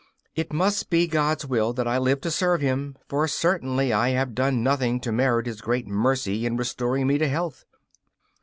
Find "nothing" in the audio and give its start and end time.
4.63-4.99